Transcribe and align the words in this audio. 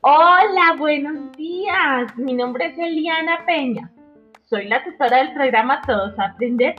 Hola, 0.00 0.74
buenos 0.78 1.36
días. 1.36 2.16
Mi 2.16 2.32
nombre 2.32 2.68
es 2.68 2.78
Eliana 2.78 3.44
Peña. 3.44 3.92
Soy 4.48 4.68
la 4.68 4.82
tutora 4.84 5.18
del 5.18 5.34
programa 5.34 5.82
Todos 5.86 6.18
Aprender 6.18 6.76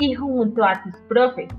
y 0.00 0.14
junto 0.14 0.64
a 0.64 0.82
tus 0.82 0.96
profes, 1.08 1.54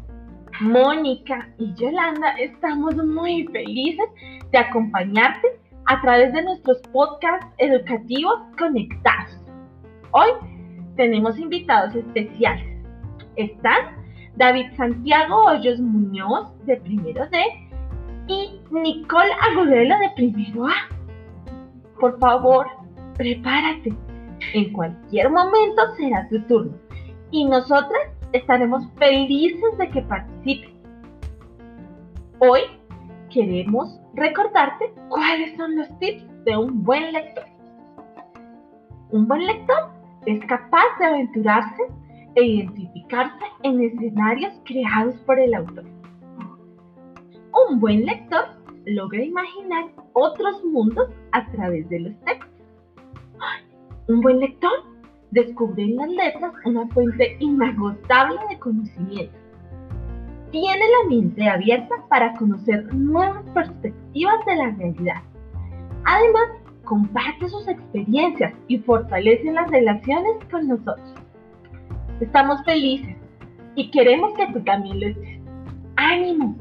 Mónica 0.59 1.47
y 1.57 1.73
Yolanda, 1.75 2.31
estamos 2.31 2.97
muy 2.97 3.47
felices 3.47 4.09
de 4.51 4.57
acompañarte 4.57 5.47
a 5.85 6.01
través 6.01 6.33
de 6.33 6.41
nuestros 6.41 6.81
podcasts 6.91 7.47
educativos 7.59 8.41
conectados. 8.59 9.41
Hoy 10.11 10.31
tenemos 10.97 11.39
invitados 11.39 11.95
especiales. 11.95 12.67
Están 13.37 14.05
David 14.37 14.67
Santiago 14.77 15.45
Hoyos 15.45 15.79
Muñoz 15.79 16.53
de 16.67 16.77
primero 16.77 17.27
D 17.29 17.43
y 18.27 18.61
Nicole 18.69 19.31
Agudelo 19.41 19.97
de 19.97 20.09
primero 20.15 20.67
A. 20.67 20.73
Por 21.99 22.19
favor, 22.19 22.67
prepárate. 23.15 23.95
En 24.53 24.71
cualquier 24.73 25.31
momento 25.31 25.81
será 25.97 26.27
tu 26.29 26.39
turno 26.43 26.77
y 27.31 27.45
nosotras 27.45 27.99
estaremos 28.31 28.83
felices 28.97 29.75
de 29.79 29.89
que 29.89 30.01
participes. 30.03 30.71
Hoy 32.37 32.61
queremos 33.31 33.99
recordarte 34.13 34.93
cuáles 35.09 35.57
son 35.57 35.77
los 35.77 35.97
tips 35.97 36.23
de 36.45 36.55
un 36.55 36.83
buen 36.83 37.11
lector. 37.11 37.45
Un 39.09 39.27
buen 39.27 39.47
lector 39.47 39.89
es 40.27 40.39
capaz 40.45 40.85
de 40.99 41.05
aventurarse 41.05 41.83
e 42.37 42.45
identificarse 42.45 43.45
en 43.63 43.81
escenarios 43.83 44.53
creados 44.63 45.15
por 45.25 45.39
el 45.39 45.55
autor. 45.55 45.85
Un 47.69 47.79
buen 47.79 48.05
lector 48.05 48.45
logra 48.85 49.23
imaginar 49.23 49.85
otros 50.13 50.63
mundos 50.63 51.09
a 51.31 51.49
través 51.51 51.89
de 51.89 51.99
los 51.99 52.19
textos. 52.25 52.61
Un 54.07 54.21
buen 54.21 54.39
lector 54.39 54.71
descubre 55.31 55.83
en 55.83 55.95
las 55.95 56.09
letras 56.09 56.53
una 56.63 56.87
fuente 56.89 57.37
inagotable 57.39 58.39
de 58.49 58.59
conocimiento. 58.59 59.35
Tiene 60.51 60.77
la 60.77 61.09
mente 61.09 61.49
abierta 61.49 61.95
para 62.07 62.33
conocer 62.35 62.93
nuevas 62.93 63.43
perspectivas 63.49 64.45
de 64.45 64.55
la 64.55 64.71
realidad. 64.77 65.23
Además, 66.05 66.49
comparte 66.83 67.49
sus 67.49 67.67
experiencias 67.67 68.53
y 68.67 68.77
fortalece 68.77 69.51
las 69.51 69.69
relaciones 69.71 70.37
con 70.51 70.67
nosotros. 70.67 71.26
Estamos 72.19 72.63
felices 72.65 73.15
y 73.75 73.91
queremos 73.91 74.33
que 74.33 74.47
tú 74.47 74.63
también 74.63 74.99
lo 74.99 75.07
estés. 75.07 75.39
¡Ánimo! 75.97 76.57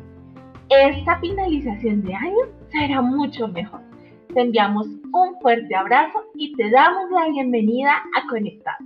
Esta 0.68 1.18
finalización 1.18 2.02
de 2.02 2.14
año 2.14 2.44
será 2.70 3.00
mucho 3.00 3.48
mejor. 3.48 3.80
Te 4.34 4.42
enviamos 4.42 4.86
un 4.86 5.40
fuerte 5.40 5.74
abrazo 5.74 6.24
y 6.34 6.54
te 6.56 6.70
damos 6.70 7.10
la 7.10 7.30
bienvenida 7.30 7.90
a 7.90 8.26
Conectar. 8.28 8.76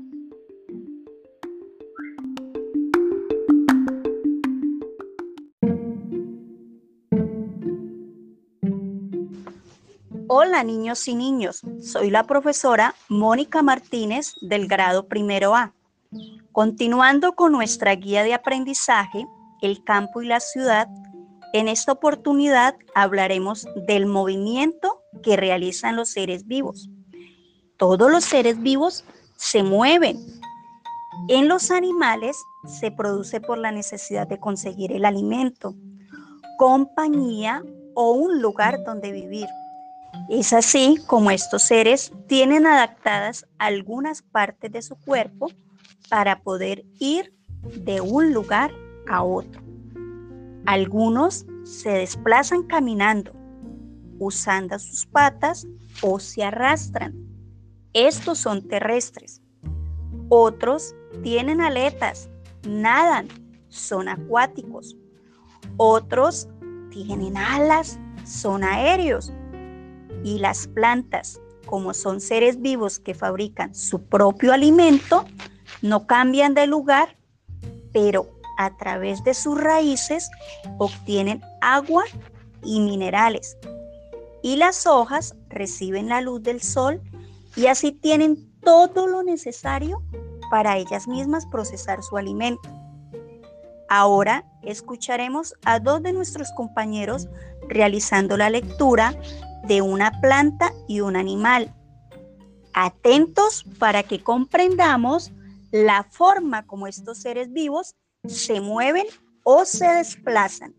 Hola 10.28 10.62
niños 10.62 11.08
y 11.08 11.16
niños, 11.16 11.62
soy 11.80 12.10
la 12.10 12.22
profesora 12.22 12.94
Mónica 13.08 13.62
Martínez 13.62 14.36
del 14.40 14.68
grado 14.68 15.08
primero 15.08 15.56
A. 15.56 15.72
Continuando 16.52 17.34
con 17.36 17.52
nuestra 17.52 17.94
guía 17.94 18.24
de 18.24 18.34
aprendizaje, 18.34 19.26
El 19.62 19.84
campo 19.84 20.22
y 20.22 20.26
la 20.26 20.40
ciudad, 20.40 20.88
en 21.52 21.68
esta 21.68 21.92
oportunidad 21.92 22.74
hablaremos 22.94 23.68
del 23.86 24.06
movimiento 24.06 25.02
que 25.22 25.36
realizan 25.36 25.96
los 25.96 26.10
seres 26.10 26.46
vivos. 26.46 26.90
Todos 27.76 28.10
los 28.10 28.24
seres 28.24 28.60
vivos 28.60 29.04
se 29.36 29.62
mueven. 29.62 30.18
En 31.28 31.46
los 31.46 31.70
animales 31.70 32.36
se 32.66 32.90
produce 32.90 33.40
por 33.40 33.58
la 33.58 33.70
necesidad 33.70 34.26
de 34.26 34.40
conseguir 34.40 34.92
el 34.92 35.04
alimento, 35.04 35.74
compañía 36.58 37.62
o 37.94 38.12
un 38.12 38.42
lugar 38.42 38.82
donde 38.84 39.12
vivir. 39.12 39.46
Es 40.28 40.52
así 40.52 40.96
como 41.06 41.30
estos 41.30 41.62
seres 41.62 42.12
tienen 42.26 42.66
adaptadas 42.66 43.46
algunas 43.58 44.22
partes 44.22 44.72
de 44.72 44.82
su 44.82 44.96
cuerpo 44.96 45.48
para 46.08 46.42
poder 46.42 46.84
ir 46.98 47.34
de 47.84 48.00
un 48.00 48.32
lugar 48.32 48.72
a 49.08 49.22
otro. 49.22 49.62
Algunos 50.66 51.46
se 51.64 51.90
desplazan 51.90 52.62
caminando, 52.64 53.32
usando 54.18 54.78
sus 54.78 55.06
patas 55.06 55.66
o 56.02 56.18
se 56.18 56.44
arrastran. 56.44 57.14
Estos 57.92 58.38
son 58.38 58.66
terrestres. 58.68 59.42
Otros 60.28 60.94
tienen 61.22 61.60
aletas, 61.60 62.28
nadan, 62.68 63.28
son 63.68 64.08
acuáticos. 64.08 64.96
Otros 65.76 66.48
tienen 66.90 67.36
alas, 67.36 67.98
son 68.24 68.62
aéreos. 68.62 69.32
Y 70.22 70.38
las 70.38 70.68
plantas, 70.68 71.40
como 71.66 71.94
son 71.94 72.20
seres 72.20 72.60
vivos 72.60 72.98
que 72.98 73.14
fabrican 73.14 73.74
su 73.74 74.02
propio 74.02 74.52
alimento, 74.52 75.24
no 75.82 76.06
cambian 76.06 76.54
de 76.54 76.66
lugar, 76.66 77.16
pero 77.92 78.28
a 78.58 78.76
través 78.76 79.24
de 79.24 79.34
sus 79.34 79.58
raíces 79.58 80.30
obtienen 80.78 81.42
agua 81.60 82.04
y 82.62 82.80
minerales. 82.80 83.56
Y 84.42 84.56
las 84.56 84.86
hojas 84.86 85.34
reciben 85.48 86.08
la 86.08 86.20
luz 86.20 86.42
del 86.42 86.60
sol 86.60 87.00
y 87.56 87.66
así 87.66 87.92
tienen 87.92 88.50
todo 88.60 89.06
lo 89.06 89.22
necesario 89.22 90.02
para 90.50 90.76
ellas 90.76 91.08
mismas 91.08 91.46
procesar 91.46 92.02
su 92.02 92.16
alimento. 92.16 92.68
Ahora 93.88 94.44
escucharemos 94.62 95.54
a 95.64 95.80
dos 95.80 96.02
de 96.02 96.12
nuestros 96.12 96.50
compañeros 96.52 97.28
realizando 97.68 98.36
la 98.36 98.50
lectura 98.50 99.14
de 99.64 99.82
una 99.82 100.20
planta 100.20 100.72
y 100.86 101.00
un 101.00 101.16
animal. 101.16 101.74
Atentos 102.72 103.64
para 103.78 104.02
que 104.02 104.22
comprendamos 104.22 105.32
la 105.70 106.04
forma 106.04 106.66
como 106.66 106.86
estos 106.86 107.18
seres 107.18 107.52
vivos 107.52 107.94
se 108.26 108.60
mueven 108.60 109.06
o 109.44 109.64
se 109.64 109.86
desplazan. 109.86 110.74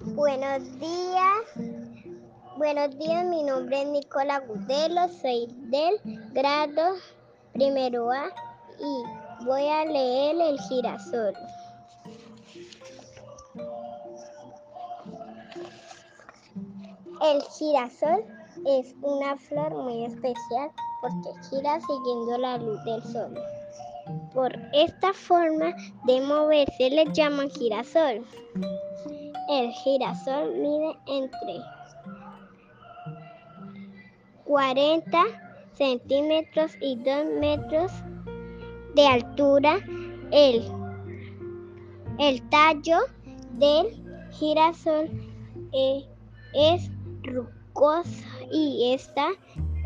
Buenos 0.00 0.80
días. 0.80 1.76
Buenos 2.56 2.98
días, 2.98 3.26
mi 3.26 3.42
nombre 3.42 3.82
es 3.82 3.88
Nicola 3.88 4.40
Gudelo, 4.40 5.08
soy 5.20 5.46
del 5.70 6.00
grado 6.32 6.96
primero 7.52 8.10
A 8.10 8.28
y 8.78 9.44
voy 9.44 9.68
a 9.68 9.84
leer 9.84 10.36
el 10.40 10.58
girasol. 10.60 11.34
El 17.32 17.42
girasol 17.42 18.24
es 18.66 18.94
una 19.02 19.36
flor 19.36 19.74
muy 19.74 20.04
especial 20.04 20.70
porque 21.00 21.30
gira 21.50 21.80
siguiendo 21.80 22.38
la 22.38 22.56
luz 22.58 22.84
del 22.84 23.02
sol. 23.02 23.34
Por 24.32 24.52
esta 24.72 25.12
forma 25.12 25.74
de 26.04 26.20
moverse 26.20 26.90
le 26.90 27.04
llaman 27.12 27.50
girasol. 27.50 28.24
El 29.50 29.72
girasol 29.72 30.54
mide 30.54 30.96
entre 31.06 31.60
40 34.44 35.24
centímetros 35.72 36.72
y 36.80 36.94
2 36.94 37.24
metros 37.40 37.90
de 38.94 39.04
altura. 39.04 39.78
El, 40.30 40.62
el 42.20 42.48
tallo 42.50 42.98
del 43.54 43.86
girasol 44.30 45.10
eh, 45.72 46.04
es 46.54 46.90
rugosa 47.26 48.26
y 48.52 48.92
está 48.92 49.28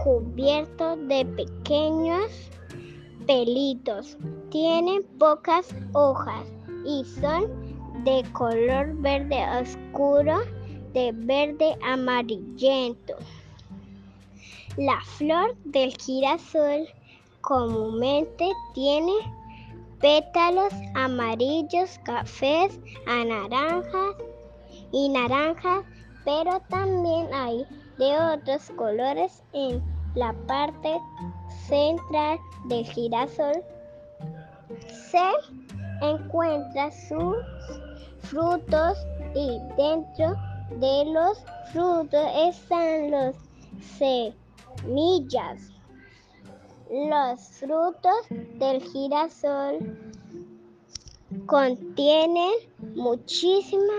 cubierto 0.03 0.97
de 0.97 1.25
pequeños 1.25 2.51
pelitos. 3.27 4.17
Tiene 4.51 5.03
pocas 5.19 5.75
hojas 5.93 6.47
y 6.87 7.05
son 7.05 7.71
de 8.05 8.25
color 8.33 8.95
verde 9.01 9.45
oscuro, 9.61 10.39
de 10.93 11.13
verde 11.13 11.77
amarillento. 11.85 13.15
La 14.77 15.01
flor 15.03 15.57
del 15.65 15.95
girasol 15.99 16.89
comúnmente 17.41 18.51
tiene 18.75 19.13
pétalos 20.01 20.73
amarillos, 20.95 21.99
cafés, 22.05 22.79
anaranjas 23.07 24.17
y 24.93 25.09
naranjas 25.09 25.85
pero 26.25 26.61
también 26.69 27.29
hay 27.33 27.67
de 27.99 28.19
otros 28.19 28.71
colores 28.77 29.43
en 29.53 29.83
la 30.15 30.33
parte 30.47 30.99
central 31.67 32.39
del 32.67 32.85
girasol. 32.85 33.63
Se 35.11 35.31
encuentran 36.03 36.93
sus 36.93 37.37
frutos 38.23 38.99
y 39.35 39.59
dentro 39.77 40.35
de 40.79 41.05
los 41.07 41.39
frutos 41.73 42.27
están 42.37 43.11
los 43.11 43.37
semillas. 43.99 45.73
Los 46.91 47.41
frutos 47.41 48.27
del 48.59 48.83
girasol 48.83 49.97
contienen 51.47 52.53
muchísima 52.95 53.93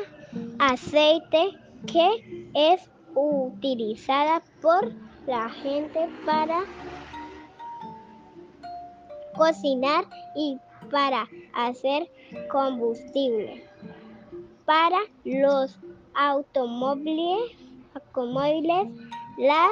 aceite 0.59 1.51
que 1.87 2.49
es 2.53 2.89
utilizada 3.15 4.41
por 4.61 4.91
la 5.27 5.49
gente 5.49 6.09
para 6.25 6.63
cocinar 9.35 10.05
y 10.35 10.57
para 10.91 11.27
hacer 11.53 12.09
combustible. 12.49 13.63
Para 14.65 14.99
los 15.25 15.77
automóviles, 16.15 17.51
automóviles 17.93 18.87
las 19.37 19.71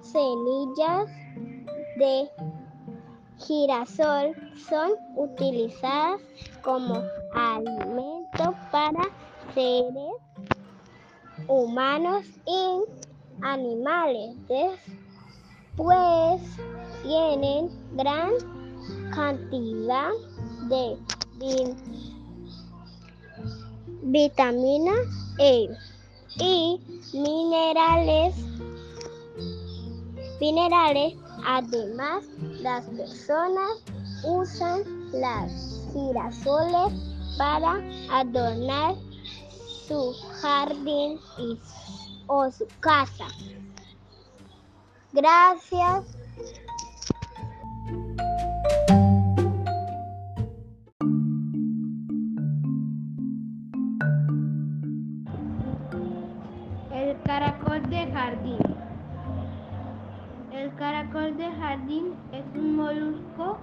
semillas 0.00 1.10
de 1.98 2.28
girasol 3.38 4.34
son 4.68 4.92
utilizadas 5.16 6.20
como 6.62 7.02
alimento 7.34 8.54
para 8.72 9.02
seres 9.54 10.25
humanos 11.48 12.24
y 12.46 12.82
animales. 13.42 14.36
Pues 15.76 16.42
tienen 17.02 17.70
gran 17.96 18.30
cantidad 19.14 20.10
de 20.68 20.96
vitamina 24.02 24.92
E 25.38 25.68
y 26.38 26.80
minerales 27.12 28.34
minerales 30.40 31.14
además 31.44 32.24
las 32.60 32.84
personas 32.86 33.70
usan 34.24 34.82
las 35.12 35.50
girasoles 35.92 36.92
para 37.38 37.80
adornar 38.10 38.94
su 39.86 40.14
jardín 40.40 41.18
y, 41.38 41.58
o 42.26 42.50
su 42.50 42.66
casa. 42.80 43.26
Gracias. 45.12 46.16
El 56.92 57.22
caracol 57.22 57.88
de 57.88 58.12
jardín. 58.12 58.58
El 60.52 60.74
caracol 60.74 61.36
de 61.36 61.50
jardín 61.52 62.14
es 62.32 62.44
un 62.54 62.76
molusco 62.76 63.58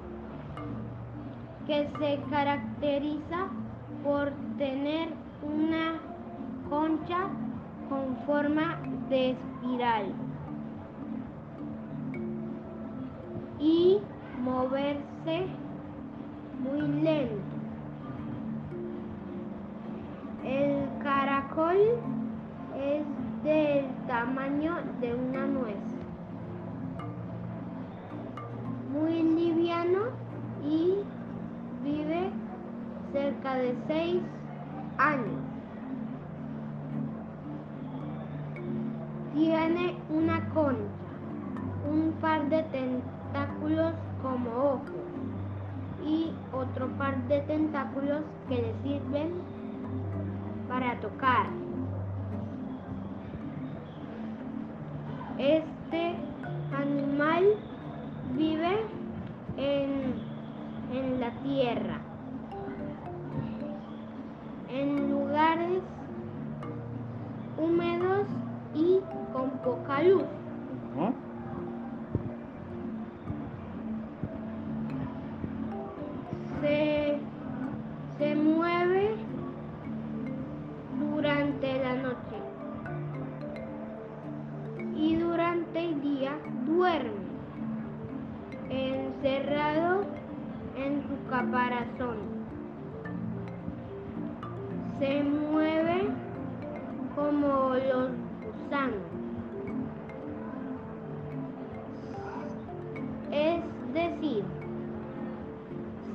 que 1.67 1.89
se 1.99 2.19
caracteriza 2.29 3.49
por 4.03 4.31
tener 4.57 5.09
una 5.41 6.12
concha 6.69 7.27
con 7.89 8.15
forma 8.25 8.77
de 9.09 9.31
espiral 9.31 10.13
y 13.59 13.99
moverse 14.43 15.47
muy 16.59 16.81
lento. 17.01 17.35
El 20.43 20.87
caracol 21.01 21.77
es 22.75 23.05
del 23.43 23.85
tamaño 24.07 24.75
de 24.99 25.15
una 25.15 25.45
nuez, 25.47 25.77
muy 28.91 29.23
liviano 29.23 29.99
y 30.65 30.95
vive 31.83 32.29
cerca 33.13 33.55
de 33.55 33.75
6 33.87 34.21
otro 46.73 46.87
par 46.97 47.15
de 47.27 47.39
tentáculos 47.41 48.21
que 48.49 48.55
le 48.55 48.73
sirven 48.81 49.31
para 50.67 50.99
tocar. 51.01 51.45
Este 55.37 56.15
animal 56.75 57.43
vive 58.35 58.85
en, 59.57 60.15
en 60.93 61.19
la 61.19 61.31
tierra, 61.43 61.99
en 64.69 65.11
lugares 65.11 65.83
húmedos 67.57 68.25
y 68.73 68.99
con 69.31 69.51
poca 69.59 70.01
luz. 70.01 70.42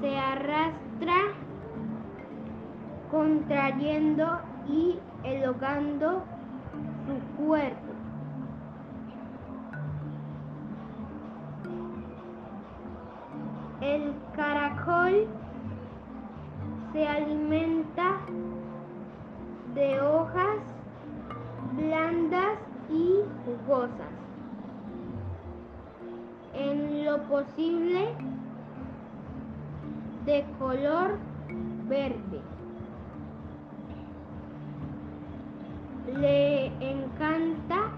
Se 0.00 0.16
arrastra 0.16 1.16
contrayendo 3.10 4.40
y 4.68 4.98
elongando 5.24 6.24
su 7.06 7.44
cuerpo. 7.44 7.87
Posible 27.28 28.08
de 30.24 30.44
color 30.58 31.18
verde. 31.88 32.40
Le 36.18 36.66
encanta 36.80 37.90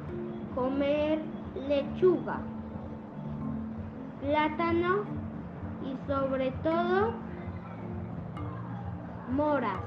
comer 0.54 1.20
lechuga, 1.68 2.38
plátano 4.20 5.04
y 5.84 6.10
sobre 6.10 6.50
todo 6.62 7.12
moras. 9.30 9.80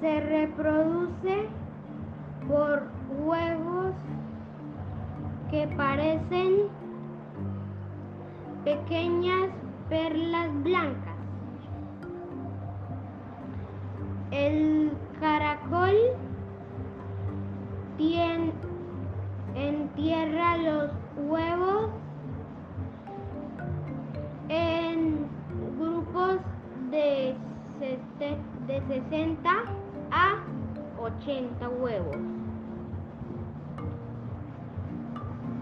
Se 0.00 0.20
reproduce 0.20 1.48
por 2.46 2.88
huevos 3.24 3.94
parecen 5.76 6.68
pequeñas 8.64 9.50
perlas 9.88 10.62
blancas. 10.62 11.14
El 14.30 14.92
caracol 15.20 15.94
entierra 19.54 20.56
los 20.58 20.90
huevos 21.16 21.90
en 24.48 25.26
grupos 25.78 26.36
de, 26.90 27.34
de 27.80 28.82
60 28.88 29.50
80 31.00 31.68
huevos. 31.68 32.16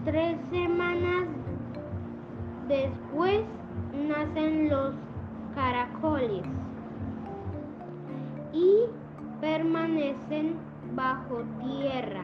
Tres 0.07 0.37
semanas 0.51 1.27
después 2.69 3.41
nacen 4.07 4.69
los 4.69 4.93
caracoles 5.53 6.43
y 8.53 8.85
permanecen 9.41 10.55
bajo 10.95 11.43
tierra 11.59 12.23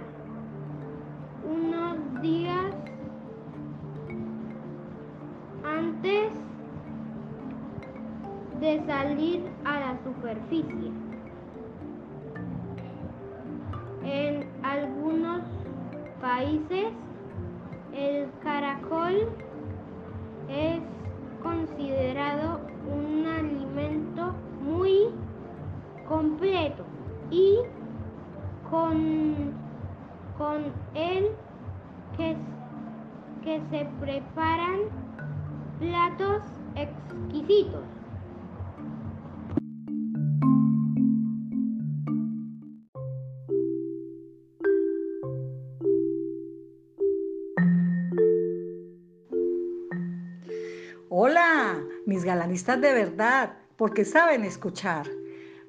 unos 1.43 2.21
días 2.21 2.73
antes 5.65 6.31
de 8.61 8.85
salir 8.85 9.43
a 9.65 9.79
la 9.81 9.97
superficie. 10.05 10.89
En 14.05 14.47
algunos 14.63 15.41
países 16.21 16.93
el 17.93 18.27
caracol 18.41 19.29
es 20.49 20.81
considerado 21.41 22.61
un 22.91 23.25
alimento 23.27 24.33
muy 24.61 25.09
completo 26.07 26.85
y 27.29 27.57
con, 28.69 29.53
con 30.37 30.63
él 30.95 31.29
que, 32.17 32.35
que 33.43 33.61
se 33.69 33.85
preparan 33.99 34.79
platos 35.79 36.43
exquisitos. 36.75 37.83
Mis 52.13 52.23
galanistas 52.23 52.79
de 52.79 52.93
verdad, 52.93 53.53
porque 53.75 54.05
saben 54.05 54.43
escuchar. 54.43 55.09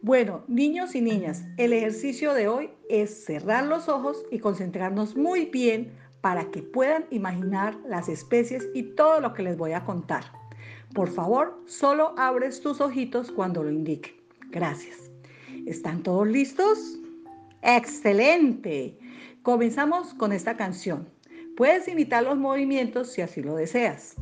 Bueno, 0.02 0.44
niños 0.46 0.94
y 0.94 1.00
niñas, 1.00 1.42
el 1.56 1.72
ejercicio 1.72 2.34
de 2.34 2.48
hoy 2.48 2.70
es 2.90 3.24
cerrar 3.24 3.64
los 3.64 3.88
ojos 3.88 4.22
y 4.30 4.40
concentrarnos 4.40 5.16
muy 5.16 5.46
bien 5.46 5.90
para 6.20 6.50
que 6.50 6.62
puedan 6.62 7.06
imaginar 7.10 7.78
las 7.86 8.10
especies 8.10 8.68
y 8.74 8.82
todo 8.82 9.20
lo 9.20 9.32
que 9.32 9.42
les 9.42 9.56
voy 9.56 9.72
a 9.72 9.86
contar. 9.86 10.24
Por 10.92 11.08
favor, 11.08 11.58
solo 11.64 12.14
abres 12.18 12.60
tus 12.60 12.82
ojitos 12.82 13.30
cuando 13.30 13.62
lo 13.62 13.70
indique. 13.70 14.14
Gracias. 14.50 15.10
¿Están 15.64 16.02
todos 16.02 16.28
listos? 16.28 16.98
¡Excelente! 17.62 18.98
Comenzamos 19.42 20.12
con 20.12 20.32
esta 20.32 20.58
canción. 20.58 21.08
Puedes 21.56 21.88
imitar 21.88 22.22
los 22.22 22.36
movimientos 22.36 23.10
si 23.10 23.22
así 23.22 23.42
lo 23.42 23.56
deseas. 23.56 24.16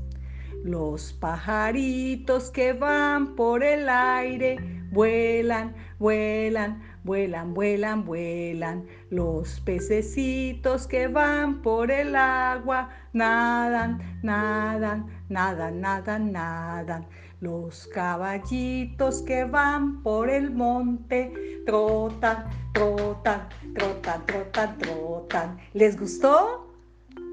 Los 0.65 1.13
pajaritos 1.13 2.51
que 2.53 2.73
van 2.73 3.35
por 3.35 3.65
el 3.65 3.89
aire 3.89 4.59
vuelan, 4.93 5.75
vuelan, 5.99 6.81
vuelan, 7.03 7.53
vuelan, 7.53 8.05
vuelan. 8.05 8.87
Los 9.11 9.59
pececitos 9.61 10.87
que 10.87 11.09
van 11.09 11.63
por 11.63 11.91
el 11.91 12.15
agua 12.15 12.91
nadan, 13.13 14.21
nadan, 14.23 15.07
nadan, 15.29 15.81
nadan, 15.81 16.31
nadan. 16.31 17.07
Los 17.41 17.89
caballitos 17.89 19.21
que 19.23 19.45
van 19.45 20.01
por 20.05 20.31
el 20.31 20.53
monte 20.53 21.33
trotan, 21.67 22.45
trotan, 22.73 23.49
trotan, 23.75 24.27
trotan, 24.27 24.79
trotan. 24.79 25.59
¿Les 25.73 25.99
gustó? 25.99 26.73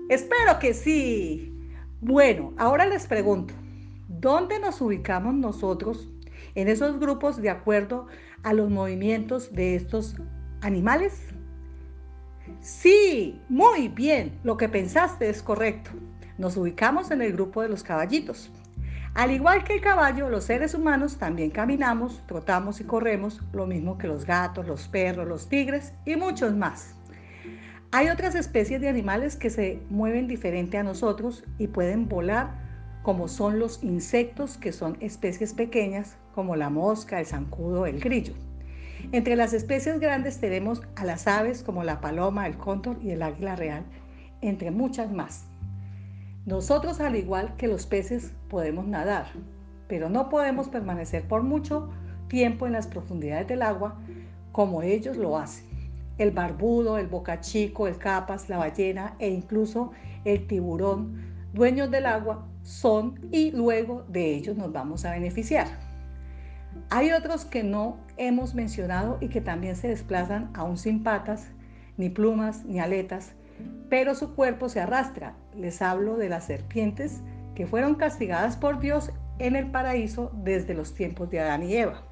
Espero 0.09 0.57
que 0.57 0.73
sí. 0.73 1.58
Bueno, 2.01 2.53
ahora 2.57 2.85
les 2.85 3.07
pregunto, 3.07 3.53
¿dónde 4.07 4.57
nos 4.57 4.79
ubicamos 4.79 5.33
nosotros 5.33 6.07
en 6.55 6.69
esos 6.69 6.97
grupos 6.97 7.41
de 7.41 7.49
acuerdo 7.49 8.07
a 8.41 8.53
los 8.53 8.69
movimientos 8.69 9.51
de 9.51 9.75
estos 9.75 10.15
animales? 10.61 11.27
Sí, 12.61 13.41
muy 13.49 13.89
bien, 13.89 14.39
lo 14.43 14.55
que 14.55 14.69
pensaste 14.69 15.29
es 15.29 15.43
correcto. 15.43 15.91
Nos 16.37 16.55
ubicamos 16.55 17.11
en 17.11 17.21
el 17.21 17.33
grupo 17.33 17.61
de 17.61 17.67
los 17.67 17.83
caballitos. 17.83 18.49
Al 19.13 19.31
igual 19.31 19.65
que 19.65 19.73
el 19.73 19.81
caballo, 19.81 20.29
los 20.29 20.45
seres 20.45 20.73
humanos 20.73 21.17
también 21.17 21.49
caminamos, 21.49 22.23
trotamos 22.27 22.79
y 22.79 22.85
corremos, 22.85 23.41
lo 23.51 23.67
mismo 23.67 23.97
que 23.97 24.07
los 24.07 24.25
gatos, 24.25 24.65
los 24.65 24.87
perros, 24.87 25.27
los 25.27 25.49
tigres 25.49 25.93
y 26.05 26.15
muchos 26.15 26.55
más. 26.55 26.95
Hay 27.91 28.09
otras 28.09 28.35
especies 28.35 28.81
de 28.81 28.87
animales 28.87 29.35
que 29.35 29.49
se 29.49 29.81
mueven 29.89 30.27
diferente 30.27 30.77
a 30.77 30.83
nosotros 30.83 31.43
y 31.57 31.65
pueden 31.65 32.07
volar, 32.07 32.51
como 33.01 33.27
son 33.27 33.57
los 33.57 33.83
insectos, 33.83 34.59
que 34.59 34.71
son 34.71 34.95
especies 34.99 35.55
pequeñas, 35.55 36.15
como 36.35 36.55
la 36.55 36.69
mosca, 36.69 37.19
el 37.19 37.25
zancudo, 37.25 37.87
el 37.87 37.99
grillo. 37.99 38.33
Entre 39.11 39.35
las 39.35 39.53
especies 39.53 39.99
grandes 39.99 40.39
tenemos 40.39 40.83
a 40.95 41.03
las 41.03 41.25
aves 41.25 41.63
como 41.63 41.83
la 41.83 41.99
paloma, 41.99 42.45
el 42.45 42.57
cóndor 42.57 42.99
y 43.01 43.09
el 43.09 43.23
águila 43.23 43.55
real, 43.55 43.83
entre 44.41 44.69
muchas 44.69 45.11
más. 45.11 45.45
Nosotros, 46.45 46.99
al 46.99 47.15
igual 47.15 47.55
que 47.57 47.67
los 47.67 47.87
peces, 47.87 48.33
podemos 48.49 48.85
nadar, 48.85 49.25
pero 49.87 50.09
no 50.09 50.29
podemos 50.29 50.69
permanecer 50.69 51.27
por 51.27 51.41
mucho 51.41 51.89
tiempo 52.27 52.67
en 52.67 52.73
las 52.73 52.85
profundidades 52.85 53.47
del 53.47 53.63
agua 53.63 53.99
como 54.51 54.83
ellos 54.83 55.17
lo 55.17 55.39
hacen 55.39 55.68
el 56.19 56.31
barbudo, 56.31 56.97
el 56.97 57.07
bocachico, 57.07 57.87
el 57.87 57.97
capas, 57.97 58.49
la 58.49 58.57
ballena 58.57 59.15
e 59.19 59.29
incluso 59.29 59.91
el 60.25 60.45
tiburón, 60.45 61.33
dueños 61.53 61.89
del 61.89 62.05
agua, 62.05 62.45
son 62.61 63.19
y 63.31 63.51
luego 63.51 64.03
de 64.09 64.35
ellos 64.35 64.55
nos 64.55 64.71
vamos 64.71 65.05
a 65.05 65.11
beneficiar. 65.11 65.67
Hay 66.91 67.11
otros 67.11 67.45
que 67.45 67.63
no 67.63 67.97
hemos 68.17 68.53
mencionado 68.53 69.17
y 69.21 69.29
que 69.29 69.41
también 69.41 69.75
se 69.75 69.87
desplazan 69.87 70.51
aún 70.53 70.77
sin 70.77 71.03
patas, 71.03 71.47
ni 71.97 72.09
plumas, 72.09 72.65
ni 72.65 72.79
aletas, 72.79 73.33
pero 73.89 74.13
su 74.13 74.35
cuerpo 74.35 74.69
se 74.69 74.81
arrastra. 74.81 75.35
Les 75.55 75.81
hablo 75.81 76.17
de 76.17 76.29
las 76.29 76.45
serpientes 76.45 77.21
que 77.55 77.65
fueron 77.65 77.95
castigadas 77.95 78.57
por 78.57 78.79
Dios 78.79 79.11
en 79.39 79.55
el 79.55 79.71
paraíso 79.71 80.31
desde 80.43 80.73
los 80.73 80.93
tiempos 80.93 81.29
de 81.29 81.39
Adán 81.39 81.63
y 81.63 81.75
Eva. 81.75 82.03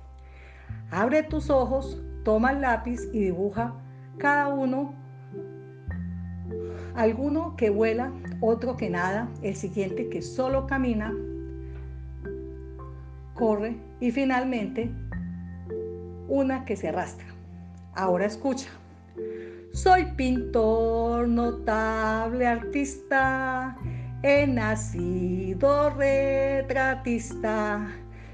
Abre 0.91 1.23
tus 1.23 1.49
ojos, 1.49 2.01
toma 2.23 2.51
el 2.51 2.61
lápiz 2.61 3.01
y 3.13 3.19
dibuja 3.19 3.73
cada 4.17 4.47
uno, 4.47 4.93
alguno 6.95 7.55
que 7.55 7.69
vuela, 7.69 8.11
otro 8.41 8.75
que 8.75 8.89
nada, 8.89 9.29
el 9.41 9.55
siguiente 9.55 10.09
que 10.09 10.21
solo 10.21 10.67
camina, 10.67 11.13
corre 13.33 13.77
y 13.99 14.11
finalmente 14.11 14.91
una 16.27 16.65
que 16.65 16.75
se 16.75 16.89
arrastra. 16.89 17.27
Ahora 17.93 18.25
escucha. 18.25 18.69
Soy 19.73 20.05
pintor, 20.15 21.27
notable 21.27 22.47
artista, 22.47 23.77
he 24.23 24.47
nacido 24.47 25.91
retratista. 25.91 27.87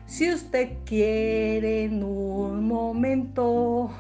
Si 0.05 0.31
usted 0.31 0.69
quiere 0.85 1.83
en 1.85 2.03
un 2.03 2.67
momento 2.67 3.91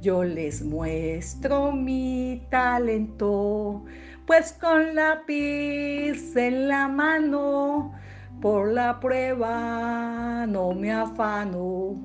yo 0.00 0.22
les 0.22 0.62
muestro 0.62 1.72
mi 1.72 2.46
talento, 2.50 3.84
pues 4.26 4.52
con 4.60 4.94
lápiz 4.94 6.36
en 6.36 6.68
la 6.68 6.88
mano, 6.88 7.92
por 8.40 8.72
la 8.72 9.00
prueba 9.00 10.46
no 10.46 10.72
me 10.72 10.92
afano, 10.92 11.96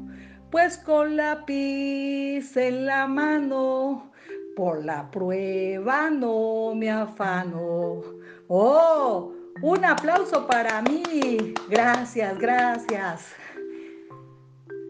pues 0.49 0.77
con 0.77 1.15
lápiz 1.15 2.57
en 2.57 2.85
la 2.85 3.07
mano, 3.07 4.11
por 4.55 4.83
la 4.83 5.09
prueba 5.11 6.09
no 6.09 6.73
me 6.75 6.89
afano. 6.89 8.01
¡Oh! 8.47 9.33
Un 9.61 9.85
aplauso 9.85 10.45
para 10.47 10.81
mí. 10.81 11.53
Gracias, 11.69 12.37
gracias. 12.39 13.33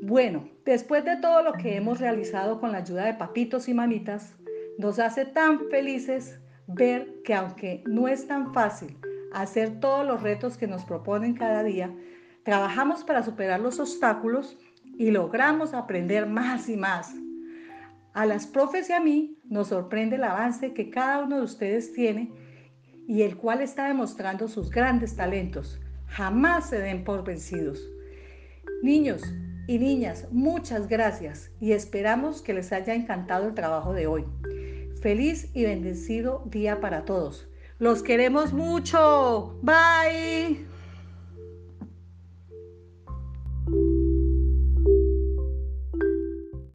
Bueno, 0.01 0.49
después 0.65 1.03
de 1.05 1.17
todo 1.17 1.43
lo 1.43 1.53
que 1.53 1.75
hemos 1.75 1.99
realizado 1.99 2.59
con 2.59 2.71
la 2.71 2.79
ayuda 2.79 3.05
de 3.05 3.13
papitos 3.13 3.67
y 3.67 3.73
mamitas, 3.73 4.33
nos 4.77 4.99
hace 4.99 5.25
tan 5.25 5.69
felices 5.69 6.39
ver 6.67 7.21
que 7.23 7.33
aunque 7.33 7.83
no 7.85 8.07
es 8.07 8.27
tan 8.27 8.53
fácil 8.53 8.97
hacer 9.33 9.79
todos 9.79 10.05
los 10.05 10.21
retos 10.21 10.57
que 10.57 10.67
nos 10.67 10.85
proponen 10.85 11.33
cada 11.33 11.63
día, 11.63 11.91
trabajamos 12.43 13.03
para 13.03 13.23
superar 13.23 13.59
los 13.59 13.79
obstáculos 13.79 14.57
y 14.97 15.11
logramos 15.11 15.73
aprender 15.73 16.27
más 16.27 16.69
y 16.69 16.77
más. 16.77 17.13
A 18.13 18.25
las 18.25 18.45
profes 18.45 18.89
y 18.89 18.93
a 18.93 18.99
mí 18.99 19.39
nos 19.43 19.69
sorprende 19.69 20.17
el 20.17 20.23
avance 20.23 20.73
que 20.73 20.89
cada 20.89 21.23
uno 21.23 21.37
de 21.37 21.43
ustedes 21.43 21.93
tiene 21.93 22.31
y 23.07 23.23
el 23.23 23.35
cual 23.37 23.61
está 23.61 23.87
demostrando 23.87 24.47
sus 24.47 24.69
grandes 24.69 25.15
talentos. 25.15 25.79
Jamás 26.07 26.69
se 26.69 26.79
den 26.79 27.03
por 27.03 27.23
vencidos. 27.23 27.83
Niños, 28.83 29.23
Y 29.67 29.79
niñas, 29.79 30.27
muchas 30.31 30.87
gracias 30.87 31.51
y 31.61 31.71
esperamos 31.71 32.41
que 32.41 32.53
les 32.53 32.73
haya 32.73 32.93
encantado 32.93 33.47
el 33.47 33.53
trabajo 33.53 33.93
de 33.93 34.07
hoy. 34.07 34.25
Feliz 35.01 35.49
y 35.53 35.63
bendecido 35.63 36.43
día 36.45 36.81
para 36.81 37.05
todos. 37.05 37.47
Los 37.79 38.03
queremos 38.03 38.53
mucho. 38.53 39.57
Bye. 39.61 40.72